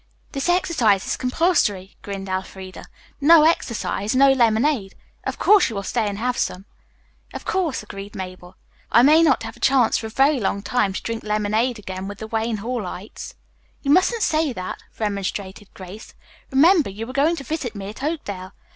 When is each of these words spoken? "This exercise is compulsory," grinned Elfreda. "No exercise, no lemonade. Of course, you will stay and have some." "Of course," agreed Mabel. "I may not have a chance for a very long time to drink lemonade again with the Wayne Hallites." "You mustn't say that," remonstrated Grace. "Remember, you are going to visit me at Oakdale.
"This 0.31 0.49
exercise 0.49 1.05
is 1.05 1.15
compulsory," 1.15 1.95
grinned 2.01 2.27
Elfreda. 2.27 2.85
"No 3.21 3.43
exercise, 3.43 4.15
no 4.15 4.31
lemonade. 4.31 4.95
Of 5.25 5.37
course, 5.37 5.69
you 5.69 5.75
will 5.75 5.83
stay 5.83 6.07
and 6.07 6.17
have 6.17 6.39
some." 6.39 6.65
"Of 7.35 7.45
course," 7.45 7.83
agreed 7.83 8.15
Mabel. 8.15 8.55
"I 8.91 9.03
may 9.03 9.21
not 9.21 9.43
have 9.43 9.55
a 9.55 9.59
chance 9.59 9.99
for 9.99 10.07
a 10.07 10.09
very 10.09 10.39
long 10.39 10.63
time 10.63 10.91
to 10.93 11.03
drink 11.03 11.21
lemonade 11.23 11.77
again 11.77 12.07
with 12.07 12.17
the 12.17 12.25
Wayne 12.25 12.57
Hallites." 12.57 13.35
"You 13.83 13.91
mustn't 13.91 14.23
say 14.23 14.51
that," 14.53 14.81
remonstrated 14.97 15.71
Grace. 15.75 16.15
"Remember, 16.49 16.89
you 16.89 17.07
are 17.07 17.13
going 17.13 17.35
to 17.35 17.43
visit 17.43 17.75
me 17.75 17.87
at 17.89 18.01
Oakdale. 18.01 18.53